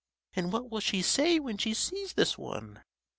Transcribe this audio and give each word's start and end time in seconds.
"And 0.35 0.51
what 0.51 0.71
will 0.71 0.79
she 0.79 1.03
say 1.03 1.37
when 1.39 1.59
she 1.59 1.75
sees 1.75 2.13
this 2.13 2.35
one?" 2.35 2.81